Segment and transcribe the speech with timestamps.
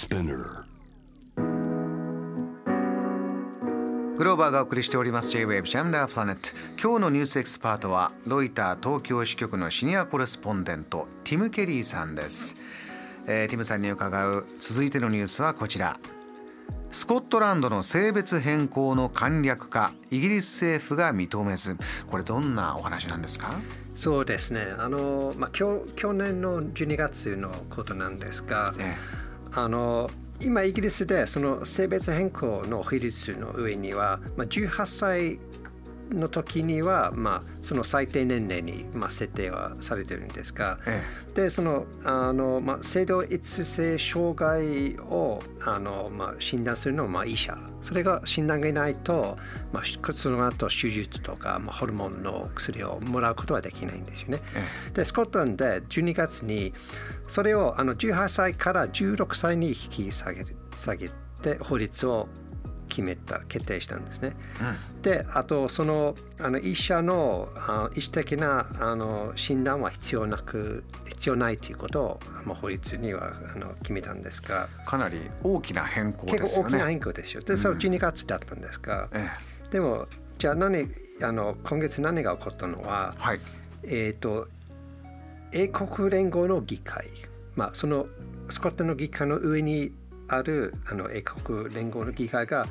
[0.00, 0.64] Spinner.
[4.16, 5.28] グローバーがお送りしております。
[5.30, 6.48] J-Wave ジャムダープラネット
[6.82, 12.56] 今日のニュースエキスパートはロイター東京支局のシニアコレスポンデントティム・ケリーさんです、
[13.26, 15.98] えーティムさんに伺う続いてのニュースはこちら。
[16.90, 21.76] スコットランドの性別変更の簡略化イギリス政府が認めず。
[22.10, 23.52] これどんなお話なんですか？
[23.94, 24.66] そうですね。
[24.78, 28.96] あの、まあ、去去年の12月のことなんですが、え
[29.52, 35.38] あの今イギリスでその性別変更の比率の上には、まあ、18歳
[36.10, 41.02] の時には、まあ、その最低年齢に、まあ、設定はされてるんですが、え
[41.34, 47.56] でそのあの、まあ、性同一性障害をあの、まあ、診断するのは、まあ、医者。
[47.82, 49.38] それが診断がいないと、
[49.72, 54.42] まあ、しその後手術とか、まあ、ホルモンの薬をもらうことはできないんですよね。
[54.54, 56.74] えでスコットランドで12月に
[57.26, 62.28] それをあの18歳から16歳に引き下げる下げて法律を
[62.90, 64.32] 決めた決定したんですね。
[65.00, 74.68] であとそのあの医者のあ医師的なあの診断は必要なく必要ないということをまあ法律にはあの決めたんですが。
[74.84, 76.42] かなり大きな変更ですよね。
[76.42, 77.40] 結構大きな変更ですよ。
[77.42, 79.28] でそれ12月だったんですが、え
[79.70, 80.90] でもじゃあ何
[81.22, 83.40] あの今月何が起こったのはえ、はい。
[83.84, 84.48] えー、と
[85.52, 87.08] 英国連合の議会、
[87.56, 88.06] まあ、その
[88.48, 89.92] スコットの議会の上に
[90.30, 92.66] あるあの英国連合の議会が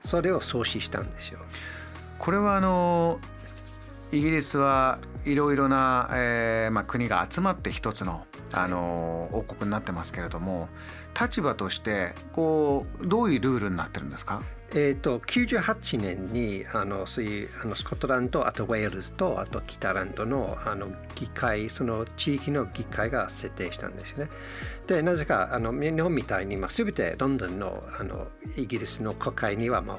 [0.00, 1.38] それを創始したんですよ。
[2.18, 3.20] これはあの
[4.12, 10.68] イギリスはいろいろな、えーまあ、国が集まって一つのあの王国になってますけれども
[11.20, 14.42] 立場としてこうどういうルールになってるんですか？
[14.70, 24.28] えー、と98年にあのそういうあのスコットランドあとウェールズとあと北ランドのあの議会その地域の議会が設定したんですよね。
[24.86, 29.98] でなぜかあの日本みたいに、まあ、全てロンドンのあのイギリスの国会には、まあ、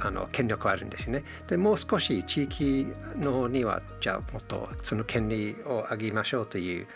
[0.00, 1.24] あの権力はあるんですよね。
[1.46, 2.86] でもう少し地域
[3.16, 6.86] の方にはじゃあもっとその権利を上げましょうという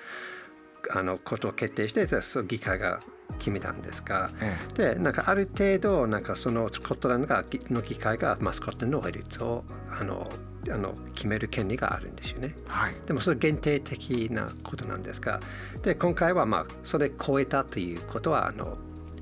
[0.91, 3.01] あのことを決定してその議会が
[3.39, 4.31] 決めたんですが。
[4.41, 10.31] えでなんかある程度なんかそのスコットランドがの議会が、まあ、スコットの法律をあの
[10.71, 12.55] あの決める権利があるんですよね。
[12.57, 15.41] えはいでもそれ限定的なことなんですが
[15.83, 18.77] で今回はまあそれ超えたということはあの、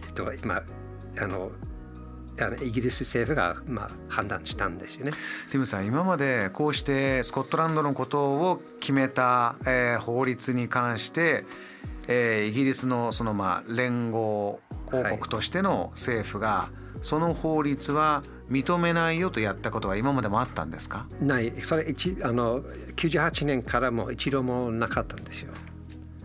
[0.07, 0.63] えっと、今
[1.21, 1.51] あの
[2.41, 5.13] あのイギリス政府がまあ判断したんですよね。
[5.51, 11.45] ティムさん今までこうしてスコットランドのことを決めた、えー法律に関して、
[12.09, 14.59] えーイギリスのそのまあ連合
[14.93, 16.69] 王国としての政府が、
[17.01, 21.07] その法律は認めないよとやったことは今までもあったんですか？
[21.21, 22.61] ないそれ一あの
[22.97, 25.53] 98年からも一度もなかったんですよ。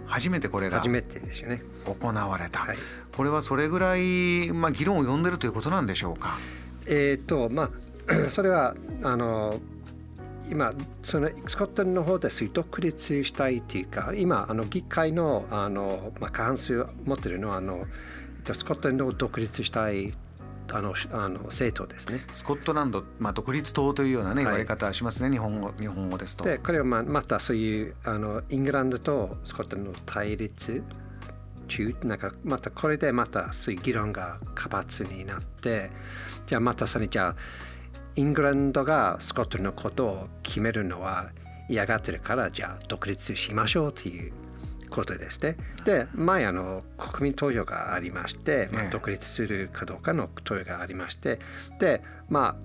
[0.10, 1.62] 初めてこれが初めてですよね。
[1.86, 2.78] 行われた、はい。
[3.16, 6.38] これはそれぐらい、まあ、議論を呼んでるということなんでしょうか？
[6.88, 7.70] えーとま
[8.08, 9.60] あ、 それはあの
[10.50, 17.82] 今そのスコットランドの方で独立したいというか今あの議会のあの、まあ、過半数を持っているのはあの、え
[18.42, 20.14] っと、スコットランドを独立したい
[20.72, 22.26] あのあの政党ですね。
[22.32, 26.44] スコットランド、まあ、独立党というような、ね、はい言われ方はしますね、日本語日本語ですと。
[26.44, 30.84] でこれはまあまたそういうあのイングランドとスコットランドの対立
[31.70, 35.92] 中なんかまたこれでまたそういう議論が活発になって
[36.48, 37.36] じゃあまたそれじゃあ
[38.16, 41.30] イングランドがスコットランドのことを決めるのは
[41.70, 44.34] 嫌がってるからじゃあ独立しましょうという
[44.90, 45.58] ことですね。
[45.86, 51.40] で前あの国民投票がありまして、まあ、ええ独立するかどうかの投票がありまして
[51.80, 52.56] でまあ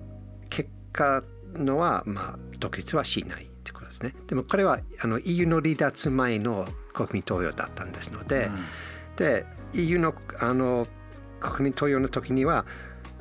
[0.49, 4.13] 結果のは、まあ、独立はしないということですね。
[4.27, 8.49] でもこれはあの EU の離脱前の国民投票だったんですので、
[9.15, 10.87] で EU のあの
[11.39, 12.65] 国民投票の時には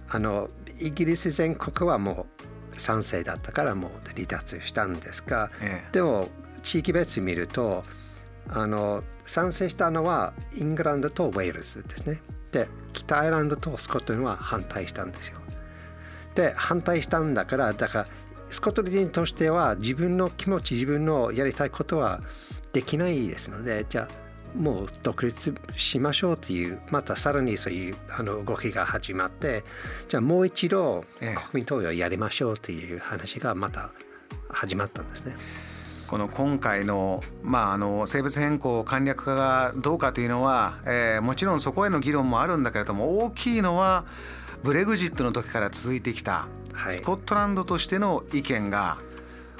[0.09, 0.48] あの
[0.78, 2.26] イギリス全国はも
[2.75, 6.28] う賛成だったからもう離脱したんですが、ええでも
[6.62, 7.84] 地域別見ると
[8.49, 12.20] あの賛成したのはイングランドとウェールズですね。
[12.52, 15.38] で北アイルランドとスコットランドは反対したんですよ。
[16.35, 18.06] で反対したんだからだから
[18.49, 22.20] スコットランド人としては自分の気持ち自分のやりたいことは
[22.73, 24.25] できないですのでじゃあ
[24.56, 29.64] もう独立しましょうというまたさらにそういうあの動きが始まって
[30.08, 33.90] じゃあもう一度ええ国民投票やりましょうという話がまた
[34.49, 35.37] 始まったんですね。
[36.14, 44.05] この今回の,、まあ、あの性別変更簡略化がどうかというのは、えーもちろんそこへの議論もあるんだけれども大きいのは
[44.62, 46.94] ブレグジットの時から続いてきたはい。
[46.94, 48.99] スコットランドとしての意見が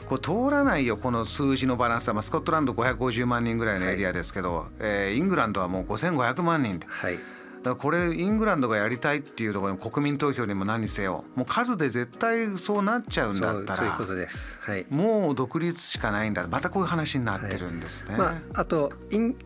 [0.06, 6.79] こう通らないよこの数字のバランスは、まあ、スコットランド550万人ぐらいのエリアですけど、えーイングランドはもう5500万人。
[6.79, 7.19] ではい
[7.65, 18.11] からこれイングランドがやりたいっていうところに国民投票にも何にせよもう数で絶対そうなっちゃうんだったらそういうことです、はい、もう独立しかないんだまたこういう話になってるんですね。
[18.11, 19.37] はい、まあ、あとイン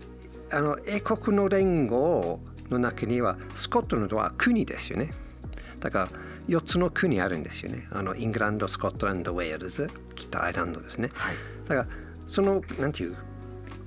[0.50, 5.12] あの英国の連合の中にはスコットランドは国ですよね。
[5.80, 6.08] だから
[6.48, 7.86] 4つの国あるんですよね。
[7.90, 11.10] あのイングランド、スコットランド、ウェールズ、北アイランドですね。
[11.14, 11.36] はい、
[11.66, 11.86] だから
[12.26, 13.16] そのなんていう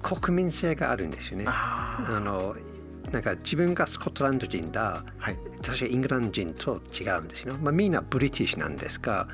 [0.01, 1.45] 国民性があるんですよね。
[1.47, 2.55] あの
[3.11, 9.27] なんか自分がスコットランド人だ、はい、私はイングランド人と違うんですよ、まあ、みんなブリティッシュなんですが。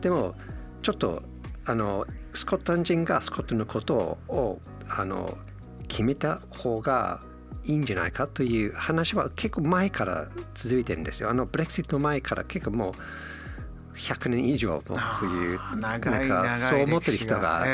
[0.00, 0.34] でも
[0.82, 1.22] ちょっと
[1.64, 5.38] あのスコットランド人がスコットのことをあの
[5.86, 7.20] 決めた方が
[7.64, 11.30] いいんじゃないかという話は結構前から続いてるんですよ。
[11.30, 17.64] あのブレクシット前から結構もう100年以上もこういうなんかそう思ってる人が、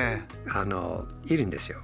[0.53, 1.81] あのいるんですよ。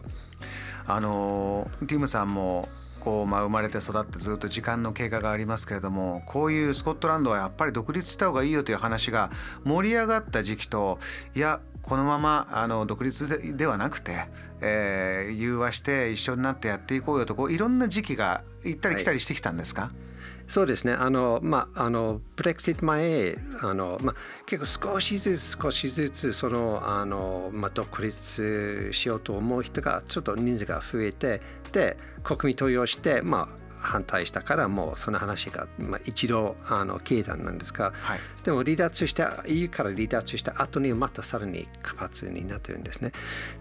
[0.87, 2.69] あのティムさんも
[3.05, 9.31] こう、まあ、生まれて育ってずっと時間の経過がありますけれどもこういうスコットランドはやっぱり独立した方がいいよという話が
[9.65, 10.99] 盛り上がった時期と
[11.37, 14.25] いやこのままあの独立ではなくて、
[14.63, 20.04] えー、融和して一緒になってやっていこうよとこういろんな時期が行ったり来たりしてきたんですか、はい
[20.49, 24.15] そうですねあの、まあ、あのブレクシット前あの、まあ、
[24.47, 31.41] 結構少しずつ少しずつそのあの、まあ、独立しようと思う人がちょっと人数が増えて
[31.73, 43.13] で国民投票して、まあ、反対したからもうその話が、まあ、一度あの消えたんですが、はい、でも離脱した EU から離脱した後にまたさらに活発になってるんですね。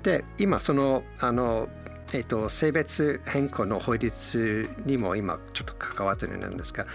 [0.02, 1.68] で今そのあの
[2.14, 6.86] えーと、性別変更の法律にも今ちょっと関わってるんですが、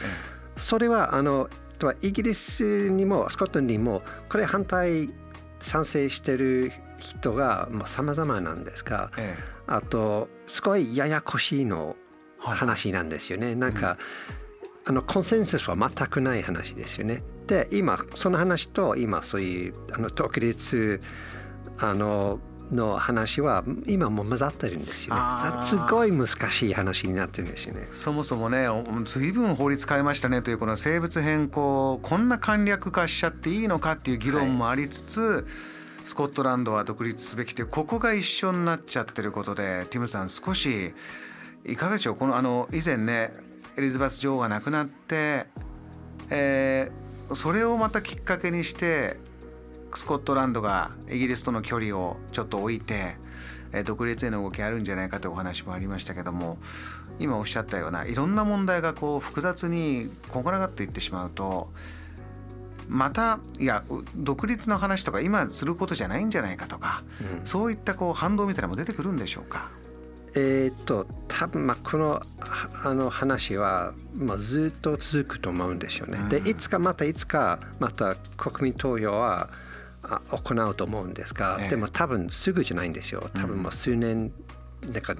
[0.56, 1.49] それはあの
[2.03, 5.11] イギリスにもスコットにもこれ反対
[5.61, 11.97] 賛成してる人がさまざ、まなんですが、ええ、あとすごいややこしいの
[12.38, 13.47] 話なんですよね。
[13.47, 13.99] はい、なんか、
[14.85, 17.23] うん、あのコンセンサスは全くない話ですよね。
[17.47, 21.00] で今その話と今そういうあの独立
[21.79, 22.41] あの
[22.73, 25.20] の話は今も混ざってるんですよね。
[25.62, 27.88] すごい難しい話になってるんですよね。
[27.91, 28.67] そもそもね、
[29.05, 35.44] 随分法律変えましたねというこの生物変更こんな簡略化しちゃっていいのかっていう議論もありつつ、はい
[36.05, 40.94] スコットランドは独立すべきというここが一緒になっちゃってることでティムさん少し
[41.67, 42.15] いかがでしょう？
[42.15, 43.35] このあの以前ね
[43.76, 45.49] エリザベス女王が亡くなって、
[46.31, 49.19] えー、それをまたきっかけにして
[49.94, 53.17] スコットランドがイギリスとの距離をちょっと置いて、
[53.73, 56.58] えー、独立への動きあるんじゃないかというお話もありましたけども
[57.19, 61.70] 今おっしゃったようないろんな問題がこう複雑にこんがらがっていってしまうと
[62.88, 63.85] またいや
[64.17, 67.02] 独立の話とか今することじゃないんじゃないかとか、
[67.38, 69.70] うん、そういったこう反動みたいなのも出てくるんでしょうか？
[70.37, 72.23] えー、っと多分まあこの
[72.84, 76.19] あの話は、まあ、ずっと続くと思うんですよね。
[76.19, 79.50] うん、でいつかまたいつかまた国民投票は
[80.03, 83.31] 行うと思うんですが、ええ、でも多分すぐじゃないんですよ。
[83.35, 84.33] 多分もう数年、
[84.83, 85.15] うん、なんか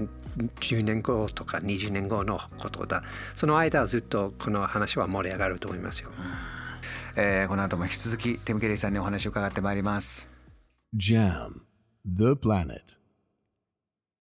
[0.61, 3.03] 10年後とか20年後のことだ。
[3.37, 6.11] その間ずっとこの話は盛り上がると思いますよ。
[6.17, 6.23] う
[6.55, 6.59] ん
[7.17, 10.29] えー、この後も引き続きティム・ケリーさんにお話を伺ってまいります。
[10.97, 11.63] JAM
[12.07, 12.98] The Planet